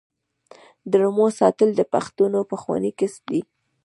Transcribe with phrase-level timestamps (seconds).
[0.89, 3.41] د رمو ساتل د پښتنو پخوانی کسب دی.